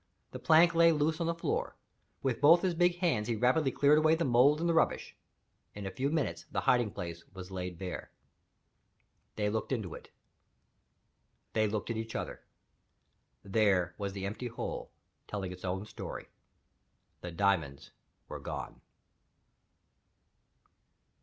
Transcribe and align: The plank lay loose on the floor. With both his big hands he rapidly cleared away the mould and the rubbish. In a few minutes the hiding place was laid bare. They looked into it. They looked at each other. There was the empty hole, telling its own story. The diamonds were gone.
The 0.31 0.39
plank 0.39 0.73
lay 0.73 0.91
loose 0.91 1.21
on 1.21 1.27
the 1.27 1.35
floor. 1.35 1.75
With 2.23 2.41
both 2.41 2.63
his 2.63 2.73
big 2.73 2.97
hands 2.97 3.27
he 3.27 3.35
rapidly 3.35 3.69
cleared 3.71 3.99
away 3.99 4.15
the 4.15 4.25
mould 4.25 4.59
and 4.59 4.67
the 4.67 4.73
rubbish. 4.73 5.15
In 5.75 5.85
a 5.85 5.91
few 5.91 6.09
minutes 6.09 6.47
the 6.51 6.61
hiding 6.61 6.89
place 6.89 7.23
was 7.35 7.51
laid 7.51 7.77
bare. 7.77 8.09
They 9.35 9.47
looked 9.47 9.71
into 9.71 9.93
it. 9.93 10.09
They 11.53 11.67
looked 11.67 11.91
at 11.91 11.97
each 11.97 12.15
other. 12.15 12.41
There 13.43 13.93
was 13.99 14.13
the 14.13 14.25
empty 14.25 14.47
hole, 14.47 14.89
telling 15.27 15.51
its 15.51 15.63
own 15.63 15.85
story. 15.85 16.29
The 17.21 17.29
diamonds 17.29 17.91
were 18.27 18.39
gone. 18.39 18.81